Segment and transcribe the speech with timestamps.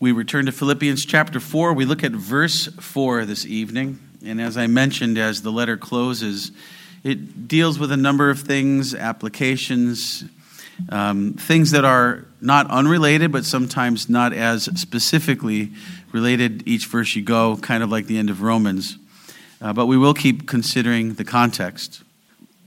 [0.00, 1.72] We return to Philippians chapter 4.
[1.72, 4.00] We look at verse 4 this evening.
[4.26, 6.50] And as I mentioned, as the letter closes,
[7.04, 10.24] it deals with a number of things, applications,
[10.88, 15.70] um, things that are not unrelated, but sometimes not as specifically
[16.10, 18.98] related each verse you go, kind of like the end of Romans.
[19.60, 22.02] Uh, but we will keep considering the context.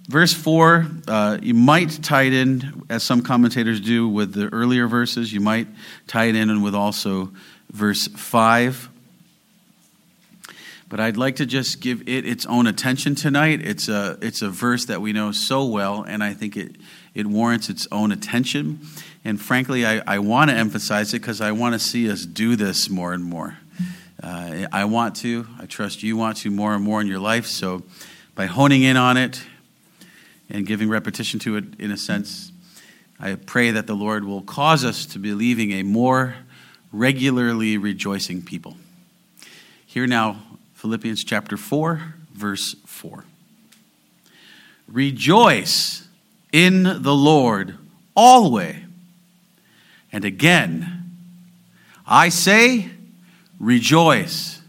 [0.08, 4.88] Verse 4, uh, you might tie it in, as some commentators do, with the earlier
[4.88, 5.34] verses.
[5.34, 5.68] You might
[6.08, 7.32] tie it in with also
[7.72, 8.90] verse 5.
[10.88, 13.62] But I'd like to just give it its own attention tonight.
[13.62, 16.78] It's a, it's a verse that we know so well, and I think it,
[17.14, 18.80] it warrants its own attention.
[19.26, 22.56] And frankly, I, I want to emphasize it because I want to see us do
[22.56, 23.58] this more and more.
[24.24, 25.46] Uh, I want to.
[25.60, 27.46] I trust you want to more and more in your life.
[27.46, 27.84] So
[28.36, 29.44] by honing in on it,
[30.50, 32.52] and giving repetition to it in a sense,
[33.20, 36.36] I pray that the Lord will cause us to be leaving a more
[36.92, 38.78] regularly rejoicing people.
[39.86, 40.38] Here now,
[40.76, 43.26] Philippians chapter 4, verse 4.
[44.88, 46.08] Rejoice
[46.52, 47.78] in the Lord
[48.16, 48.76] always.
[50.12, 51.12] And again,
[52.06, 52.90] I say,
[53.60, 54.62] rejoice.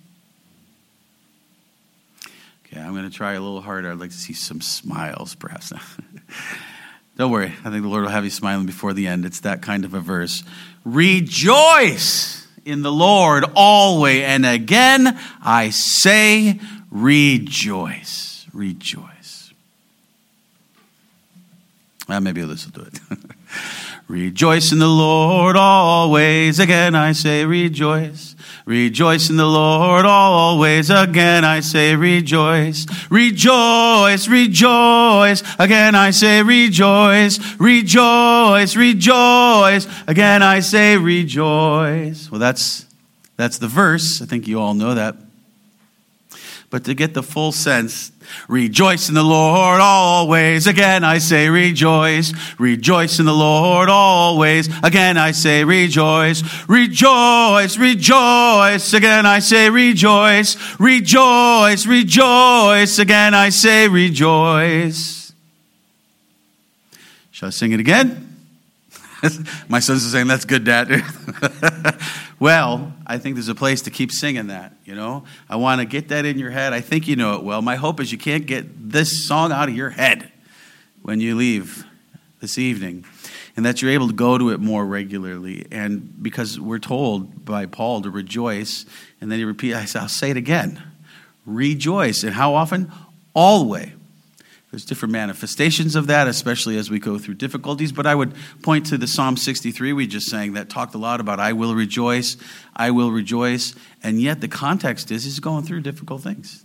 [2.67, 3.91] Okay, I'm going to try a little harder.
[3.93, 5.73] I'd like to see some smiles, perhaps.
[7.17, 7.53] Don't worry.
[7.65, 9.25] I think the Lord will have you smiling before the end.
[9.25, 10.43] It's that kind of a verse.
[10.85, 14.23] Rejoice in the Lord always.
[14.23, 16.61] And again, I say,
[16.91, 18.47] rejoice.
[18.53, 19.53] Rejoice.
[22.09, 23.01] Well, maybe this will do it.
[24.09, 26.59] rejoice in the Lord always.
[26.59, 28.35] Again, I say, rejoice.
[28.69, 30.91] Rejoice in the Lord always.
[30.91, 32.85] Again I say rejoice.
[33.11, 35.43] Rejoice, rejoice.
[35.59, 37.39] Again I say rejoice.
[37.59, 39.87] Rejoice, rejoice.
[40.07, 42.31] Again I say rejoice.
[42.31, 42.85] Well, that's,
[43.37, 44.21] that's the verse.
[44.21, 45.17] I think you all know that.
[46.71, 48.13] But to get the full sense,
[48.49, 50.67] Rejoice in the Lord always.
[50.67, 52.33] Again, I say rejoice.
[52.59, 54.69] Rejoice in the Lord always.
[54.83, 56.43] Again, I say rejoice.
[56.69, 58.93] Rejoice, rejoice.
[58.93, 60.57] Again, I say rejoice.
[60.79, 62.99] Rejoice, rejoice.
[62.99, 65.33] Again, I say rejoice.
[67.31, 68.28] Shall I sing it again?
[69.69, 70.89] My sons are saying, That's good, Dad.
[72.41, 75.25] well, I think there's a place to keep singing that, you know?
[75.49, 76.73] I want to get that in your head.
[76.73, 77.63] I think you know it well.
[77.63, 80.31] My hope is you can't get this song out of your head
[81.03, 81.85] when you leave
[82.41, 83.05] this evening,
[83.57, 85.67] and that you're able to go to it more regularly.
[85.73, 88.87] And because we're told by Paul to rejoice,
[89.21, 90.83] and then he repeats, I'll say it again
[91.49, 92.23] rejoice.
[92.23, 92.93] And how often?
[93.35, 93.91] Always.
[94.71, 97.91] There's different manifestations of that, especially as we go through difficulties.
[97.91, 101.21] But I would point to the Psalm 63 we just sang that talked a lot
[101.21, 102.37] about I will rejoice,
[102.77, 103.75] I will rejoice.
[104.03, 106.65] And yet the context is he's going through difficult things.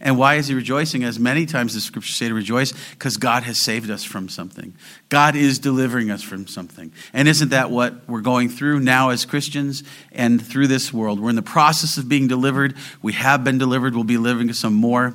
[0.00, 1.02] And why is he rejoicing?
[1.02, 4.74] As many times the scriptures say to rejoice, because God has saved us from something.
[5.08, 6.92] God is delivering us from something.
[7.12, 9.82] And isn't that what we're going through now as Christians
[10.12, 11.18] and through this world?
[11.18, 12.76] We're in the process of being delivered.
[13.02, 13.94] We have been delivered.
[13.96, 15.14] We'll be living some more.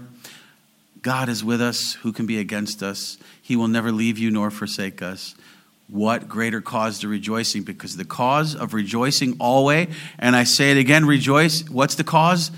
[1.04, 1.94] God is with us.
[1.96, 3.18] Who can be against us?
[3.42, 5.36] He will never leave you nor forsake us.
[5.90, 7.64] What greater cause to rejoicing?
[7.64, 11.70] Because the cause of rejoicing always, and I say it again, rejoice.
[11.70, 12.52] What's the cause?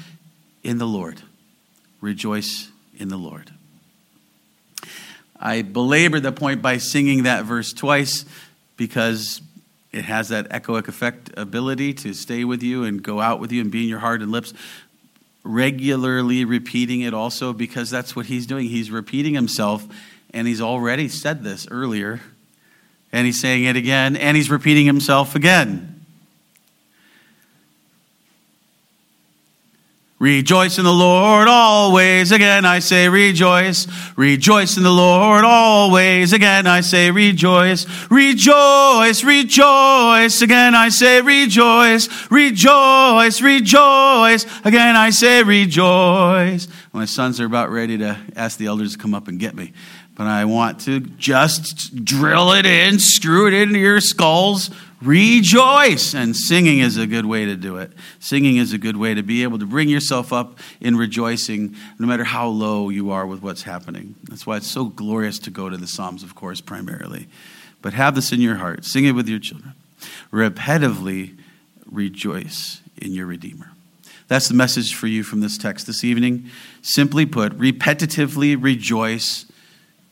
[0.63, 1.21] In the Lord.
[2.01, 3.51] Rejoice in the Lord.
[5.39, 8.25] I belabor the point by singing that verse twice
[8.77, 9.41] because
[9.91, 13.61] it has that echoic effect ability to stay with you and go out with you
[13.61, 14.53] and be in your heart and lips
[15.45, 18.67] regularly repeating it also because that's what he's doing.
[18.67, 19.87] He's repeating himself,
[20.33, 22.19] and he's already said this earlier,
[23.13, 25.94] and he's saying it again, and he's repeating himself again.
[30.25, 32.31] Rejoice in the Lord always.
[32.31, 33.85] Again, I say rejoice.
[34.15, 36.33] Rejoice in the Lord always.
[36.33, 37.85] Again, I say rejoice.
[38.09, 40.41] Rejoice, rejoice.
[40.41, 42.09] Again, I say rejoice.
[42.31, 44.45] Rejoice, rejoice.
[44.65, 46.67] Again, I say rejoice.
[46.91, 49.73] My sons are about ready to ask the elders to come up and get me.
[50.15, 54.71] But I want to just drill it in, screw it into your skulls
[55.01, 56.15] Rejoice!
[56.15, 57.91] And singing is a good way to do it.
[58.19, 62.07] Singing is a good way to be able to bring yourself up in rejoicing, no
[62.07, 64.15] matter how low you are with what's happening.
[64.23, 67.27] That's why it's so glorious to go to the Psalms, of course, primarily.
[67.81, 68.85] But have this in your heart.
[68.85, 69.73] Sing it with your children.
[70.31, 71.37] Repetitively
[71.91, 73.71] rejoice in your Redeemer.
[74.27, 76.49] That's the message for you from this text this evening.
[76.81, 79.45] Simply put, repetitively rejoice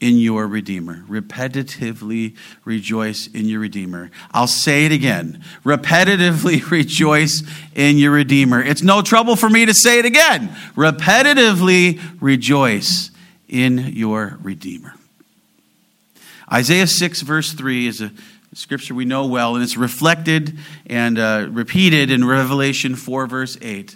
[0.04, 1.06] in your Redeemer.
[1.08, 2.36] Repetitively
[2.66, 4.12] rejoice in your Redeemer.
[4.32, 5.42] I'll say it again.
[5.64, 7.42] Repetitively rejoice
[7.74, 8.62] in your Redeemer.
[8.62, 10.50] It's no trouble for me to say it again.
[10.76, 13.12] Repetitively rejoice
[13.48, 14.94] in your Redeemer.
[16.52, 18.12] Isaiah 6, verse 3 is a
[18.54, 23.96] scripture we know well, and it's reflected and uh, repeated in Revelation 4, verse 8,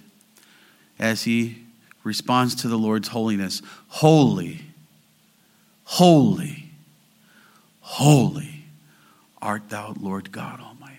[0.99, 1.57] as he
[2.05, 4.66] responds to the Lord's holiness Holy
[5.89, 6.65] Holy,
[7.79, 8.65] holy
[9.41, 10.93] art thou, Lord God Almighty.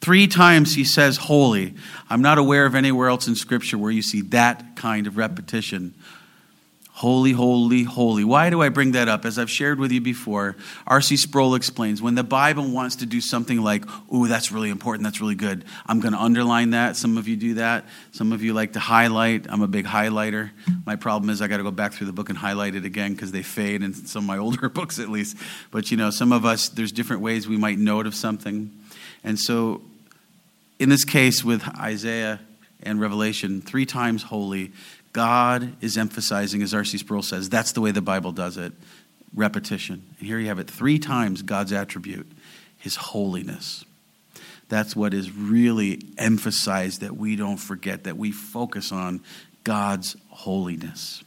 [0.00, 1.74] Three times he says holy.
[2.08, 5.92] I'm not aware of anywhere else in Scripture where you see that kind of repetition
[6.98, 8.24] Holy, holy, holy.
[8.24, 9.24] Why do I bring that up?
[9.24, 11.16] As I've shared with you before, R.C.
[11.16, 15.20] Sproul explains when the Bible wants to do something like, ooh, that's really important, that's
[15.20, 16.96] really good, I'm going to underline that.
[16.96, 17.84] Some of you do that.
[18.10, 19.46] Some of you like to highlight.
[19.48, 20.50] I'm a big highlighter.
[20.86, 23.12] My problem is I got to go back through the book and highlight it again
[23.12, 25.36] because they fade in some of my older books at least.
[25.70, 28.76] But you know, some of us, there's different ways we might note of something.
[29.22, 29.82] And so
[30.80, 32.40] in this case with Isaiah
[32.82, 34.72] and Revelation, three times holy
[35.18, 36.96] God is emphasizing, as R.C.
[36.96, 38.72] Sproul says, that's the way the Bible does it
[39.34, 40.04] repetition.
[40.16, 42.30] And here you have it three times God's attribute,
[42.78, 43.84] his holiness.
[44.68, 49.20] That's what is really emphasized that we don't forget, that we focus on
[49.64, 51.24] God's holiness.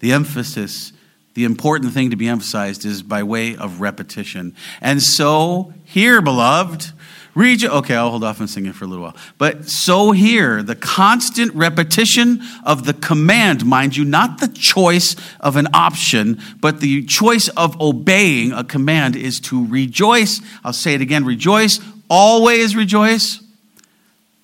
[0.00, 0.92] The emphasis,
[1.32, 4.54] the important thing to be emphasized is by way of repetition.
[4.82, 6.92] And so, here, beloved,
[7.34, 9.16] Read okay, I'll hold off on singing for a little while.
[9.38, 15.56] But so here, the constant repetition of the command, mind you, not the choice of
[15.56, 20.42] an option, but the choice of obeying a command is to rejoice.
[20.62, 21.80] I'll say it again rejoice,
[22.10, 23.42] always rejoice.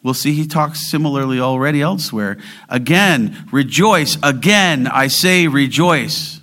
[0.02, 2.38] We'll see he talks similarly already elsewhere.
[2.70, 4.16] Again, rejoice.
[4.22, 6.40] Again, I say rejoice.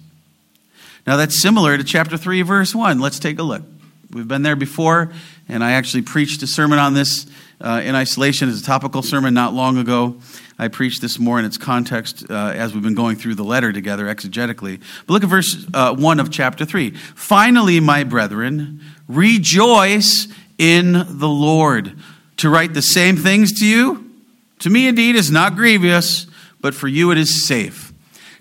[1.07, 2.99] Now that's similar to chapter 3, verse 1.
[2.99, 3.63] Let's take a look.
[4.11, 5.11] We've been there before
[5.47, 7.27] and I actually preached a sermon on this
[7.61, 10.17] uh, in isolation as a topical sermon not long ago.
[10.57, 13.73] I preached this more in its context uh, as we've been going through the letter
[13.73, 14.81] together exegetically.
[15.05, 16.91] But look at verse uh, 1 of chapter 3.
[16.91, 20.27] Finally, my brethren, rejoice
[20.57, 21.97] in the Lord.
[22.37, 24.11] To write the same things to you,
[24.59, 26.27] to me indeed is not grievous,
[26.61, 27.93] but for you it is safe.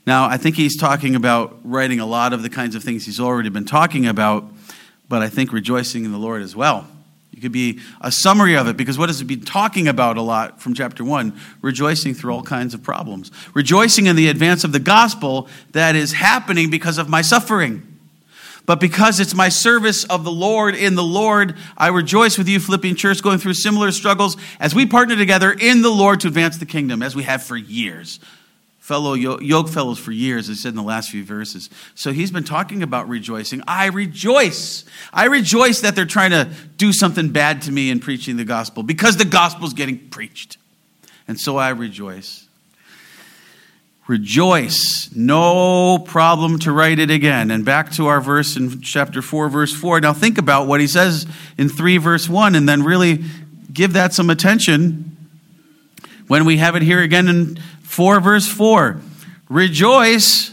[0.07, 3.21] Now, I think he's talking about writing a lot of the kinds of things he's
[3.21, 4.45] already been talking about,
[5.09, 6.87] but I think rejoicing in the Lord as well.
[7.45, 10.63] Could be a summary of it because what has it been talking about a lot
[10.63, 11.39] from chapter 1?
[11.61, 13.31] Rejoicing through all kinds of problems.
[13.53, 17.99] Rejoicing in the advance of the gospel that is happening because of my suffering.
[18.65, 22.61] But because it's my service of the Lord in the Lord, I rejoice with you,
[22.61, 26.57] Philippian church, going through similar struggles as we partner together in the Lord to advance
[26.57, 28.21] the kingdom, as we have for years
[28.85, 31.71] fellow yoke fellows for years, as I said in the last few verses.
[31.95, 33.63] So he's been talking about rejoicing.
[33.67, 34.85] I rejoice.
[35.11, 38.83] I rejoice that they're trying to do something bad to me in preaching the gospel
[38.83, 40.59] because the gospel is getting preached.
[41.27, 42.47] And so I rejoice.
[44.07, 45.09] Rejoice.
[45.17, 47.51] No problem to write it again.
[47.51, 50.03] And back to our verse in chapter 4, verse 4.
[50.03, 51.27] Now think about what he says
[51.57, 53.25] in 3, verse 1, and then really
[53.73, 55.17] give that some attention
[56.27, 57.59] when we have it here again in
[57.95, 59.01] 4, verse 4.
[59.49, 60.53] Rejoice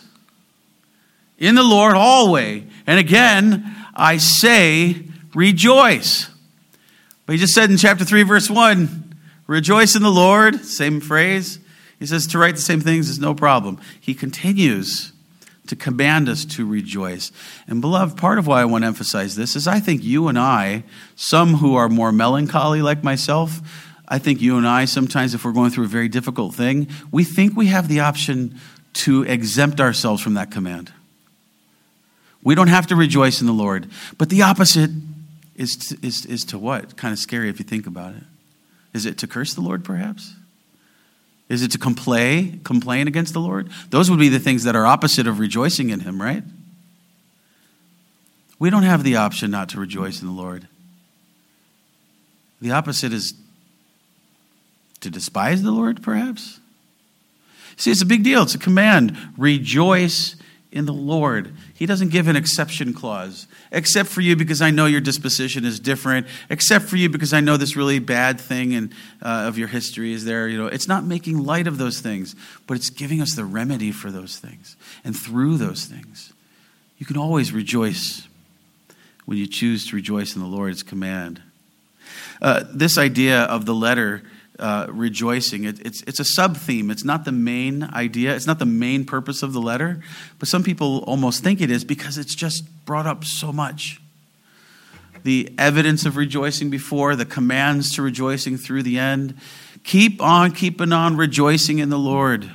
[1.39, 2.63] in the Lord always.
[2.85, 5.03] And again, I say,
[5.33, 6.29] rejoice.
[7.25, 9.15] But he just said in chapter 3, verse 1,
[9.47, 10.63] rejoice in the Lord.
[10.63, 11.59] Same phrase.
[11.97, 13.79] He says to write the same things is no problem.
[13.99, 15.11] He continues
[15.65, 17.31] to command us to rejoice.
[17.67, 20.37] And beloved, part of why I want to emphasize this is I think you and
[20.37, 20.83] I,
[21.15, 23.61] some who are more melancholy like myself,
[24.11, 27.23] I think you and I, sometimes if we're going through a very difficult thing, we
[27.23, 28.59] think we have the option
[28.93, 30.91] to exempt ourselves from that command.
[32.43, 33.89] We don't have to rejoice in the Lord.
[34.17, 34.89] But the opposite
[35.55, 36.97] is to, is, is to what?
[36.97, 38.23] Kind of scary if you think about it.
[38.93, 40.35] Is it to curse the Lord, perhaps?
[41.47, 43.69] Is it to complain, complain against the Lord?
[43.91, 46.43] Those would be the things that are opposite of rejoicing in Him, right?
[48.59, 50.67] We don't have the option not to rejoice in the Lord.
[52.59, 53.35] The opposite is
[55.01, 56.59] to despise the Lord, perhaps?
[57.77, 58.43] See, it's a big deal.
[58.43, 59.17] It's a command.
[59.37, 60.35] Rejoice
[60.71, 61.53] in the Lord.
[61.73, 65.79] He doesn't give an exception clause, except for you because I know your disposition is
[65.79, 69.67] different, except for you because I know this really bad thing and uh, of your
[69.67, 70.47] history is there.
[70.47, 72.35] You know, it's not making light of those things,
[72.67, 74.77] but it's giving us the remedy for those things.
[75.03, 76.31] And through those things,
[76.97, 78.27] you can always rejoice
[79.25, 81.41] when you choose to rejoice in the Lord's command.
[82.41, 84.23] Uh, this idea of the letter
[84.61, 85.63] uh, rejoicing.
[85.65, 86.91] It, it's, it's a sub theme.
[86.91, 88.35] It's not the main idea.
[88.35, 90.01] It's not the main purpose of the letter.
[90.39, 93.99] But some people almost think it is because it's just brought up so much.
[95.23, 99.35] The evidence of rejoicing before, the commands to rejoicing through the end.
[99.83, 102.49] Keep on keeping on rejoicing in the Lord.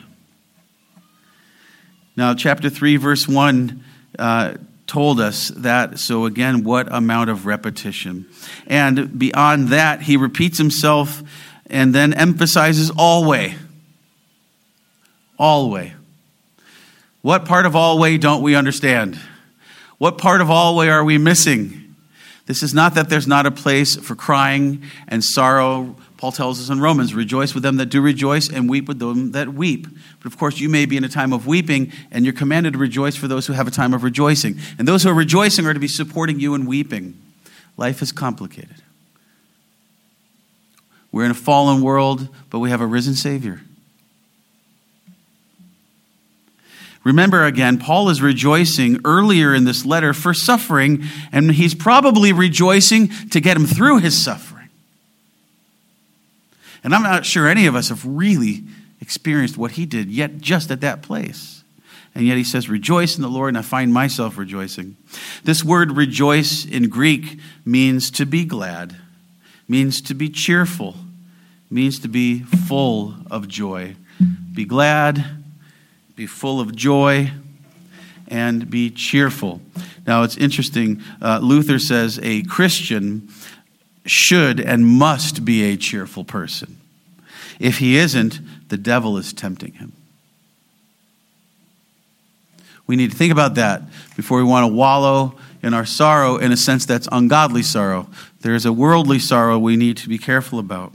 [2.16, 3.84] Now, chapter 3, verse 1
[4.18, 4.54] uh,
[4.86, 5.98] told us that.
[5.98, 8.26] So, again, what amount of repetition?
[8.66, 11.22] And beyond that, he repeats himself
[11.68, 13.54] and then emphasizes always.
[15.38, 15.92] Always.
[17.22, 19.18] What part of always don't we understand?
[19.98, 21.94] What part of always are we missing?
[22.46, 26.70] This is not that there's not a place for crying and sorrow Paul tells us
[26.70, 29.86] in Romans, rejoice with them that do rejoice and weep with them that weep.
[30.18, 32.78] But of course, you may be in a time of weeping, and you're commanded to
[32.78, 34.58] rejoice for those who have a time of rejoicing.
[34.78, 37.20] And those who are rejoicing are to be supporting you in weeping.
[37.76, 38.76] Life is complicated.
[41.16, 43.62] We're in a fallen world, but we have a risen Savior.
[47.04, 53.08] Remember again, Paul is rejoicing earlier in this letter for suffering, and he's probably rejoicing
[53.30, 54.68] to get him through his suffering.
[56.84, 58.64] And I'm not sure any of us have really
[59.00, 61.64] experienced what he did yet just at that place.
[62.14, 64.98] And yet he says, Rejoice in the Lord, and I find myself rejoicing.
[65.44, 68.96] This word rejoice in Greek means to be glad,
[69.66, 70.94] means to be cheerful,
[71.70, 73.96] means to be full of joy.
[74.54, 75.24] Be glad,
[76.14, 77.30] be full of joy,
[78.28, 79.60] and be cheerful.
[80.06, 81.02] Now it's interesting.
[81.20, 83.28] Uh, Luther says a Christian
[84.04, 86.78] should and must be a cheerful person.
[87.58, 89.92] If he isn't, the devil is tempting him.
[92.86, 93.82] We need to think about that
[94.14, 98.08] before we want to wallow in our sorrow in a sense that's ungodly sorrow.
[98.42, 100.92] There is a worldly sorrow we need to be careful about.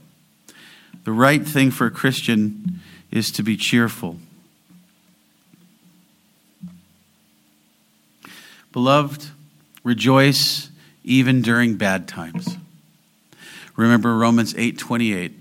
[1.04, 2.80] The right thing for a Christian
[3.10, 4.18] is to be cheerful.
[8.72, 9.28] Beloved,
[9.84, 10.70] rejoice
[11.04, 12.58] even during bad times.
[13.76, 15.34] Remember Romans 8:28.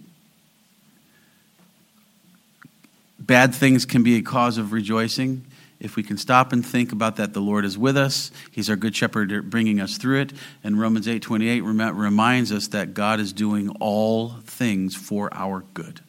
[3.19, 5.45] Bad things can be a cause of rejoicing.
[5.81, 8.31] If we can stop and think about that, the Lord is with us.
[8.51, 10.33] He's our good shepherd bringing us through it.
[10.63, 16.01] And Romans 8:28 reminds us that God is doing all things for our good.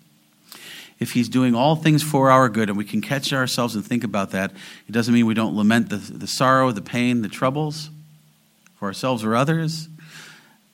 [1.00, 4.04] If he's doing all things for our good and we can catch ourselves and think
[4.04, 4.51] about that,
[4.88, 7.90] it doesn't mean we don't lament the, the sorrow, the pain, the troubles
[8.75, 9.88] for ourselves or others.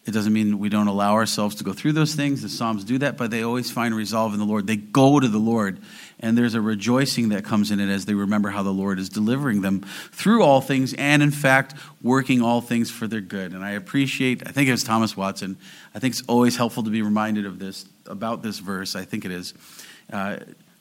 [0.07, 2.41] It doesn't mean we don't allow ourselves to go through those things.
[2.41, 4.65] The Psalms do that, but they always find resolve in the Lord.
[4.65, 5.79] They go to the Lord,
[6.19, 9.09] and there's a rejoicing that comes in it as they remember how the Lord is
[9.09, 9.81] delivering them
[10.11, 13.53] through all things and, in fact, working all things for their good.
[13.53, 15.57] And I appreciate, I think it was Thomas Watson,
[15.93, 18.95] I think it's always helpful to be reminded of this, about this verse.
[18.95, 19.53] I think it is.
[20.11, 20.37] Uh,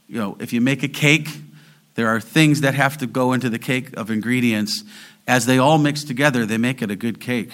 [0.08, 1.28] you know, if you make a cake,
[1.96, 4.84] there are things that have to go into the cake of ingredients.
[5.26, 7.52] As they all mix together, they make it a good cake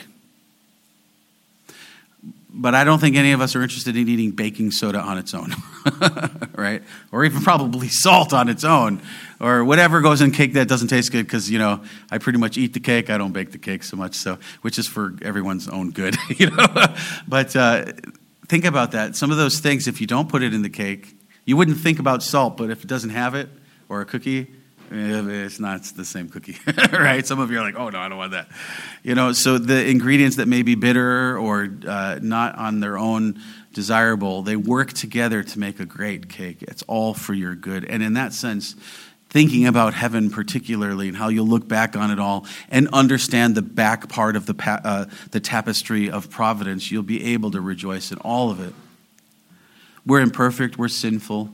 [2.55, 5.33] but I don't think any of us are interested in eating baking soda on its
[5.35, 5.55] own,
[6.55, 6.83] right?
[7.11, 9.01] Or even probably salt on its own,
[9.41, 11.27] or whatever goes in cake that doesn't taste good.
[11.27, 13.11] Because you know, I pretty much eat the cake.
[13.11, 16.51] I don't bake the cake so much, so which is for everyone's own good, you
[16.51, 16.67] know.
[17.27, 17.87] but uh,
[18.49, 19.17] think about that.
[19.17, 21.99] Some of those things, if you don't put it in the cake, you wouldn't think
[21.99, 23.49] about salt, but if it doesn't have it,
[23.89, 24.51] or a cookie,
[24.93, 26.57] it's not the same cookie,
[26.93, 27.27] right?
[27.27, 28.49] Some of you are like, oh no, I don't want that.
[29.03, 33.41] You know, so the ingredients that may be bitter or uh, not on their own
[33.73, 36.63] desirable, they work together to make a great cake.
[36.63, 37.85] It's all for your good.
[37.85, 38.75] And in that sense,
[39.31, 43.63] thinking about heaven particularly and how you'll look back on it all and understand the
[43.63, 48.13] back part of the, pa- uh, the tapestry of providence, you'll be able to rejoice
[48.13, 48.75] in all of it.
[50.05, 51.51] We're imperfect, we're sinful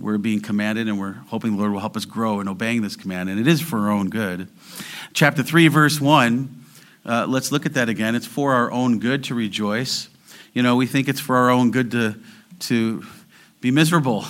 [0.00, 2.96] we're being commanded, and we're hoping the Lord will help us grow in obeying this
[2.96, 4.48] command, and it is for our own good.
[5.12, 6.64] Chapter 3, verse 1,
[7.04, 8.14] uh, let's look at that again.
[8.14, 10.08] It's for our own good to rejoice.
[10.54, 12.16] You know, we think it's for our own good to,
[12.60, 13.04] to
[13.60, 14.24] be miserable.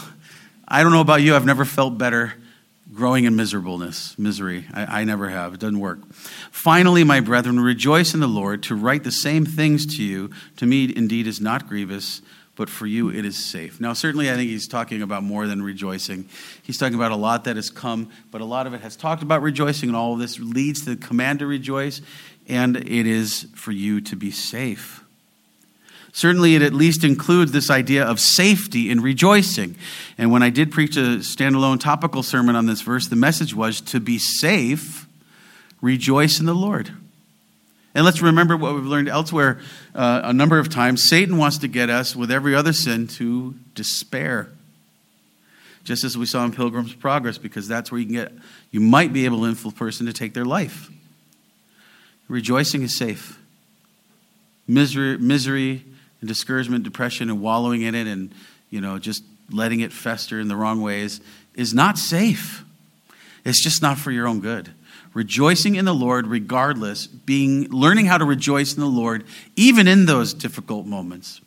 [0.66, 2.34] I don't know about you, I've never felt better
[2.92, 4.66] growing in miserableness, misery.
[4.72, 5.54] I, I, never have.
[5.54, 6.12] It doesn't work.
[6.50, 8.62] Finally, my brethren, rejoice in the Lord.
[8.64, 12.20] To write the same things to you, to me indeed is not grievous,
[12.60, 13.80] but for you it is safe.
[13.80, 16.28] Now, certainly, I think he's talking about more than rejoicing.
[16.62, 19.22] He's talking about a lot that has come, but a lot of it has talked
[19.22, 22.02] about rejoicing, and all of this leads to the command to rejoice,
[22.46, 25.02] and it is for you to be safe.
[26.12, 29.74] Certainly, it at least includes this idea of safety in rejoicing.
[30.18, 33.80] And when I did preach a standalone topical sermon on this verse, the message was
[33.80, 35.06] to be safe,
[35.80, 36.90] rejoice in the Lord.
[37.94, 39.58] And let's remember what we've learned elsewhere
[39.94, 41.08] uh, a number of times.
[41.08, 44.48] Satan wants to get us, with every other sin, to despair.
[45.82, 48.32] Just as we saw in Pilgrim's Progress, because that's where you can get,
[48.70, 50.90] you might be able to influence a person to take their life.
[52.28, 53.38] Rejoicing is safe.
[54.68, 55.84] Misery, misery
[56.20, 58.32] and discouragement, depression, and wallowing in it, and
[58.68, 61.20] you know, just letting it fester in the wrong ways
[61.54, 62.64] is not safe.
[63.44, 64.70] It's just not for your own good
[65.14, 69.24] rejoicing in the Lord regardless, being learning how to rejoice in the Lord
[69.56, 71.40] even in those difficult moments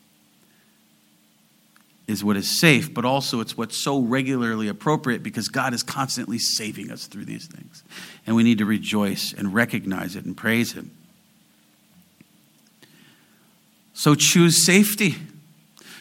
[2.06, 6.38] is what is safe, but also it's what's so regularly appropriate because God is constantly
[6.38, 7.82] saving us through these things.
[8.26, 10.90] And we need to rejoice and recognize it and praise Him.
[13.94, 15.16] So choose safety,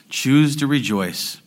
[0.09, 1.41] choose to rejoice.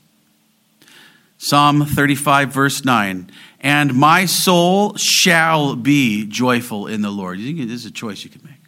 [1.38, 3.30] Psalm 35, verse 9
[3.66, 7.40] and my soul shall be joyful in the Lord.
[7.40, 8.60] You think this is a choice you can make.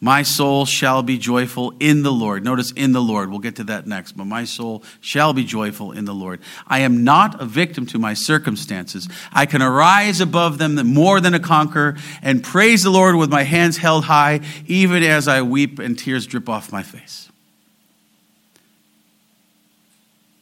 [0.00, 2.42] My soul shall be joyful in the Lord.
[2.42, 3.30] Notice in the Lord.
[3.30, 4.16] We'll get to that next.
[4.16, 6.40] But my soul shall be joyful in the Lord.
[6.66, 9.08] I am not a victim to my circumstances.
[9.32, 13.44] I can arise above them more than a conqueror and praise the Lord with my
[13.44, 17.30] hands held high, even as I weep and tears drip off my face.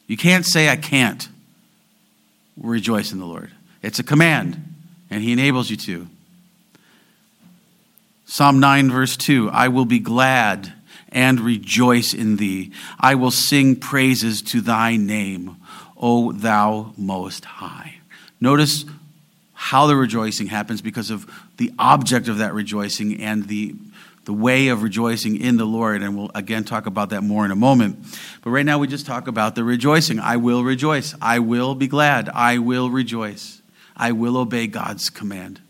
[0.07, 1.29] You can't say I can't
[2.61, 3.51] rejoice in the Lord.
[3.83, 4.63] It's a command,
[5.11, 6.09] and He enables you to.
[8.27, 10.73] Psalm 9, verse 2 I will be glad
[11.09, 12.73] and rejoice in thee.
[12.99, 15.57] I will sing praises to thy name,
[15.97, 17.97] O thou most high.
[18.41, 18.85] Notice
[19.53, 23.75] how the rejoicing happens because of the object of that rejoicing and the
[24.31, 26.05] the way of rejoicing in the Lord.
[26.05, 27.99] And we'll again talk about that more in a moment.
[28.43, 30.21] But right now, we just talk about the rejoicing.
[30.21, 31.17] I will rejoice.
[31.21, 32.29] I will be glad.
[32.29, 33.61] I will rejoice.
[33.97, 35.61] I will obey God's command.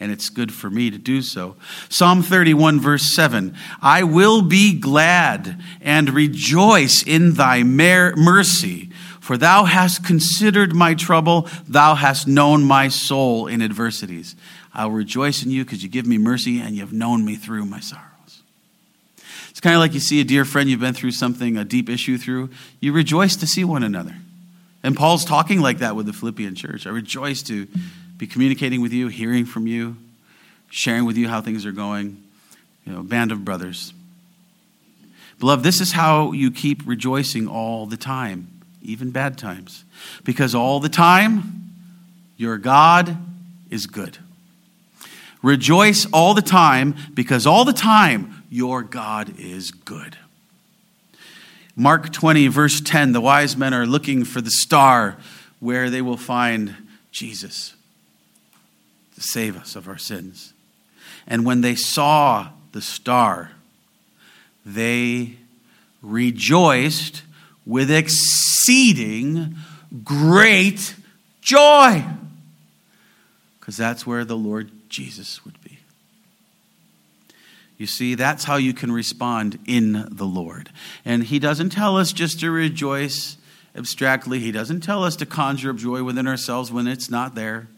[0.00, 1.56] And it's good for me to do so.
[1.90, 8.88] Psalm 31, verse 7 I will be glad and rejoice in thy mercy.
[9.20, 14.36] For thou hast considered my trouble, thou hast known my soul in adversities.
[14.72, 17.80] I'll rejoice in you because you give me mercy and you've known me through my
[17.80, 18.42] sorrows.
[19.50, 21.88] It's kind of like you see a dear friend you've been through something, a deep
[21.88, 22.50] issue through.
[22.78, 24.14] You rejoice to see one another.
[24.82, 26.86] And Paul's talking like that with the Philippian church.
[26.86, 27.66] I rejoice to
[28.16, 29.96] be communicating with you, hearing from you,
[30.70, 32.22] sharing with you how things are going.
[32.86, 33.92] You know, band of brothers.
[35.38, 39.84] Beloved, this is how you keep rejoicing all the time, even bad times.
[40.24, 41.72] Because all the time,
[42.36, 43.16] your God
[43.70, 44.18] is good.
[45.42, 50.18] Rejoice all the time because all the time your God is good.
[51.76, 55.16] Mark 20, verse 10 the wise men are looking for the star
[55.60, 56.74] where they will find
[57.10, 57.74] Jesus
[59.14, 60.52] to save us of our sins.
[61.26, 63.52] And when they saw the star,
[64.64, 65.36] they
[66.02, 67.22] rejoiced
[67.64, 69.56] with exceeding
[70.04, 70.94] great
[71.40, 72.04] joy.
[73.58, 75.78] Because that's where the Lord Jesus would be.
[77.78, 80.68] You see, that's how you can respond in the Lord.
[81.06, 83.38] And He doesn't tell us just to rejoice
[83.74, 87.68] abstractly, He doesn't tell us to conjure up joy within ourselves when it's not there.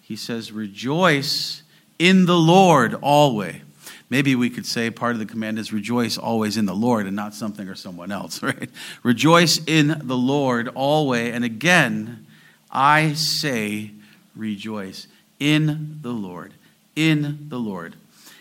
[0.00, 1.64] He says, Rejoice
[1.98, 3.62] in the Lord always.
[4.10, 7.14] Maybe we could say part of the command is rejoice always in the Lord and
[7.14, 8.68] not something or someone else, right?
[9.02, 11.34] Rejoice in the Lord always.
[11.34, 12.26] And again,
[12.70, 13.92] I say
[14.34, 15.06] rejoice
[15.40, 16.52] in the Lord.
[16.94, 17.96] In the Lord.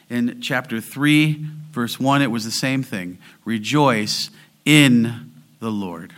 [0.09, 3.17] In chapter 3, verse 1, it was the same thing.
[3.45, 4.29] Rejoice
[4.65, 6.13] in the Lord.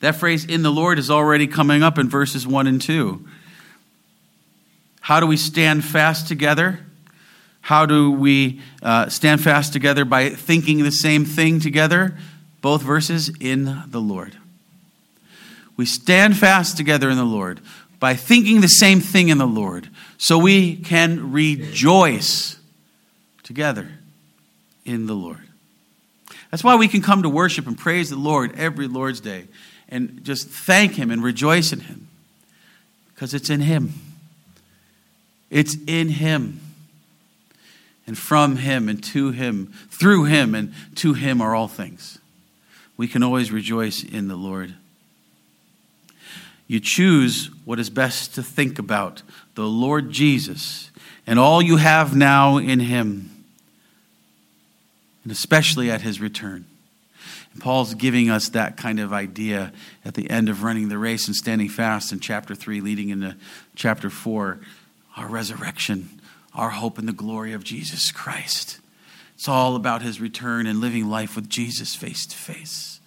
[0.00, 3.26] That phrase, in the Lord, is already coming up in verses 1 and 2.
[5.00, 6.80] How do we stand fast together?
[7.62, 12.18] How do we uh, stand fast together by thinking the same thing together?
[12.60, 14.36] Both verses, in the Lord.
[15.76, 17.60] We stand fast together in the Lord
[18.04, 19.88] by thinking the same thing in the Lord
[20.18, 22.58] so we can rejoice
[23.42, 23.88] together
[24.84, 25.40] in the Lord.
[26.50, 29.46] That's why we can come to worship and praise the Lord every Lord's Day
[29.88, 32.08] and just thank Him and rejoice in Him
[33.14, 33.94] because it's in Him.
[35.48, 36.60] It's in Him.
[38.06, 42.18] And from Him and to Him, through Him and to Him are all things.
[42.98, 44.74] We can always rejoice in the Lord.
[46.74, 49.22] You choose what is best to think about
[49.54, 50.90] the Lord Jesus
[51.24, 53.30] and all you have now in Him,
[55.22, 56.64] and especially at His return.
[57.52, 59.72] And Paul's giving us that kind of idea
[60.04, 63.36] at the end of running the race and standing fast in chapter 3, leading into
[63.76, 64.58] chapter 4.
[65.16, 66.20] Our resurrection,
[66.56, 68.80] our hope in the glory of Jesus Christ.
[69.36, 72.98] It's all about his return and living life with Jesus face to face.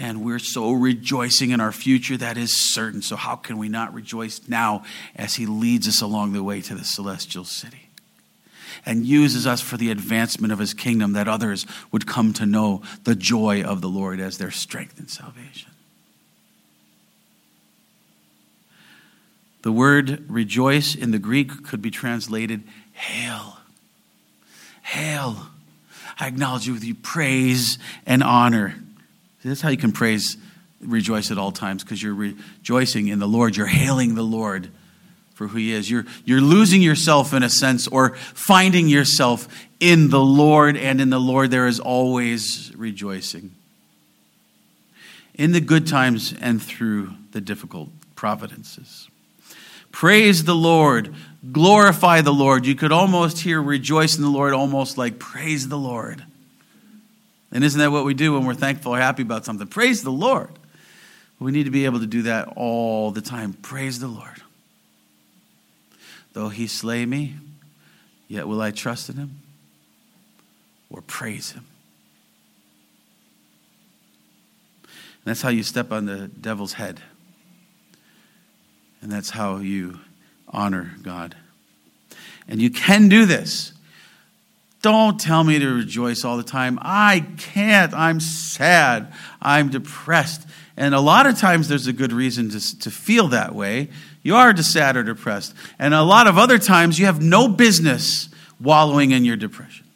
[0.00, 3.02] And we're so rejoicing in our future that is certain.
[3.02, 4.82] So, how can we not rejoice now
[5.14, 7.90] as he leads us along the way to the celestial city?
[8.86, 12.80] and uses us for the advancement of his kingdom, that others would come to know
[13.04, 15.70] the joy of the Lord as their strength and salvation.
[19.62, 23.58] The word rejoice in the Greek could be translated hail.
[24.82, 25.48] Hail.
[26.18, 28.76] I acknowledge you with you praise and honor.
[29.44, 30.36] That's how you can praise,
[30.80, 33.56] rejoice at all times, because you're rejoicing in the Lord.
[33.56, 34.68] You're hailing the Lord
[35.34, 35.90] for who He is.
[35.90, 39.48] You're, you're losing yourself in a sense, or finding yourself
[39.80, 43.52] in the Lord, and in the Lord there is always rejoicing.
[45.34, 49.08] In the good times and through the difficult providences.
[49.90, 51.14] Praise the Lord.
[51.50, 52.66] Glorify the Lord.
[52.66, 56.22] You could almost hear rejoice in the Lord, almost like praise the Lord.
[57.52, 59.66] And isn't that what we do when we're thankful or happy about something?
[59.66, 60.50] Praise the Lord.
[61.38, 63.54] We need to be able to do that all the time.
[63.54, 64.42] Praise the Lord.
[66.32, 67.34] Though he slay me,
[68.28, 69.40] yet will I trust in him
[70.90, 71.66] or praise him.
[74.84, 77.00] And that's how you step on the devil's head.
[79.02, 80.00] And that's how you
[80.48, 81.36] honor God.
[82.46, 83.72] And you can do this.
[84.82, 86.78] Don't tell me to rejoice all the time.
[86.80, 87.92] I can't.
[87.92, 89.12] I'm sad.
[89.42, 90.46] I'm depressed.
[90.76, 93.90] And a lot of times there's a good reason to, to feel that way.
[94.22, 95.54] You are just sad or depressed.
[95.78, 99.86] And a lot of other times you have no business wallowing in your depression.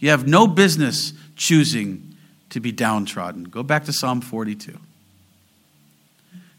[0.00, 2.16] You have no business choosing
[2.50, 3.44] to be downtrodden.
[3.44, 4.78] Go back to Psalm 42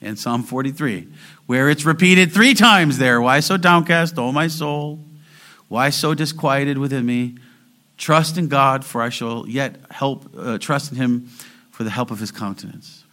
[0.01, 1.07] and Psalm 43
[1.45, 3.19] where it's repeated three times there.
[3.21, 4.99] Why so downcast, O my soul?
[5.67, 7.35] Why so disquieted within me?
[7.97, 11.29] Trust in God, for I shall yet help, uh, trust in him
[11.71, 13.03] for the help of his countenance.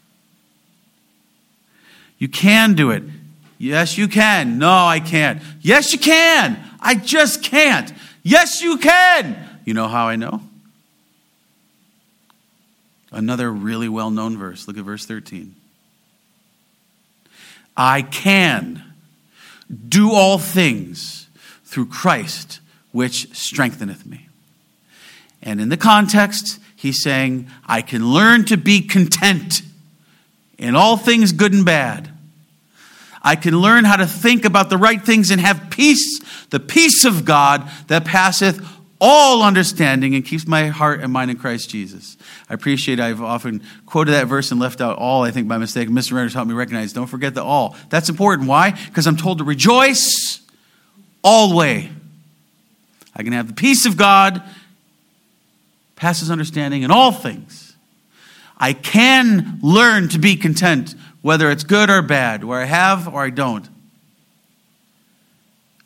[2.18, 3.02] You can do it.
[3.58, 4.58] Yes, you can.
[4.58, 5.42] No, I can't.
[5.60, 6.58] Yes, you can.
[6.80, 7.92] I just can't.
[8.22, 9.36] Yes, you can.
[9.64, 10.42] You know how I know?
[13.10, 14.66] Another really well known verse.
[14.66, 15.54] Look at verse 13.
[17.76, 18.82] I can
[19.88, 21.23] do all things
[21.74, 22.60] through Christ,
[22.92, 24.28] which strengtheneth me.
[25.42, 29.62] And in the context, he's saying, I can learn to be content
[30.56, 32.10] in all things good and bad.
[33.20, 37.04] I can learn how to think about the right things and have peace, the peace
[37.04, 38.64] of God that passeth
[39.00, 42.16] all understanding and keeps my heart and mind in Christ Jesus.
[42.48, 45.88] I appreciate I've often quoted that verse and left out all, I think, by mistake.
[45.88, 46.12] Mr.
[46.12, 47.76] Renner's helped me recognize don't forget the all.
[47.90, 48.48] That's important.
[48.48, 48.70] Why?
[48.70, 50.40] Because I'm told to rejoice
[51.24, 51.90] always.
[53.16, 54.42] I can have the peace of God,
[55.96, 57.74] passes understanding in all things.
[58.58, 63.24] I can learn to be content, whether it's good or bad, where I have or
[63.24, 63.68] I don't.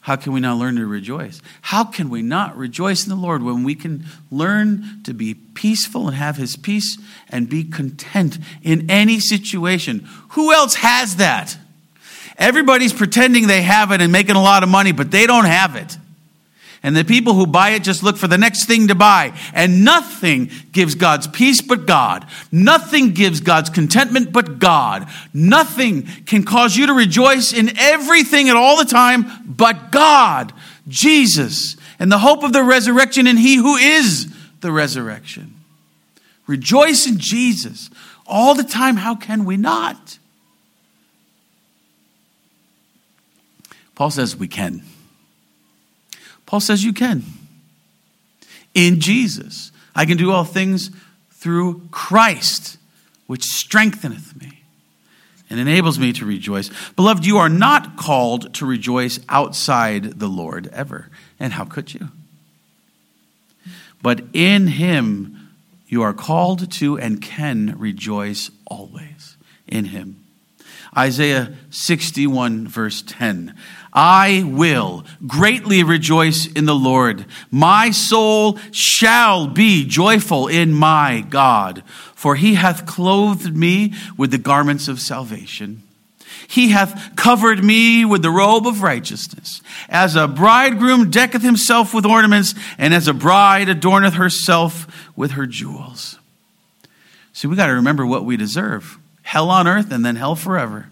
[0.00, 1.42] How can we not learn to rejoice?
[1.60, 6.08] How can we not rejoice in the Lord when we can learn to be peaceful
[6.08, 6.96] and have His peace
[7.28, 10.08] and be content in any situation?
[10.30, 11.58] Who else has that?
[12.38, 15.74] Everybody's pretending they have it and making a lot of money, but they don't have
[15.74, 15.96] it.
[16.82, 19.36] And the people who buy it just look for the next thing to buy.
[19.52, 22.24] And nothing gives God's peace but God.
[22.52, 25.08] Nothing gives God's contentment but God.
[25.34, 30.52] Nothing can cause you to rejoice in everything at all the time but God,
[30.86, 35.54] Jesus, and the hope of the resurrection in He who is the resurrection.
[36.46, 37.90] Rejoice in Jesus
[38.24, 38.96] all the time.
[38.96, 40.17] How can we not?
[43.98, 44.84] Paul says we can.
[46.46, 47.24] Paul says you can.
[48.72, 50.92] In Jesus, I can do all things
[51.32, 52.78] through Christ,
[53.26, 54.62] which strengtheneth me
[55.50, 56.70] and enables me to rejoice.
[56.94, 61.10] Beloved, you are not called to rejoice outside the Lord ever.
[61.40, 62.10] And how could you?
[64.00, 65.54] But in Him,
[65.88, 69.36] you are called to and can rejoice always.
[69.66, 70.24] In Him.
[70.98, 73.54] Isaiah 61, verse 10.
[73.92, 77.24] I will greatly rejoice in the Lord.
[77.52, 81.84] My soul shall be joyful in my God,
[82.14, 85.84] for he hath clothed me with the garments of salvation.
[86.48, 89.62] He hath covered me with the robe of righteousness.
[89.88, 95.46] As a bridegroom decketh himself with ornaments, and as a bride adorneth herself with her
[95.46, 96.18] jewels.
[97.32, 100.88] See, we got to remember what we deserve hell on earth and then hell forever.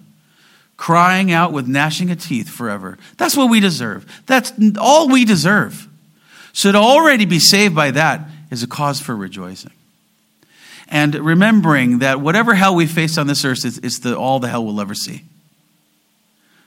[0.76, 2.98] crying out with gnashing of teeth forever.
[3.16, 4.04] That's what we deserve.
[4.26, 5.88] That's all we deserve.
[6.52, 9.72] So to already be saved by that is a cause for rejoicing.
[10.88, 14.64] And remembering that whatever hell we face on this earth is, the, all the hell
[14.64, 15.22] we'll ever see.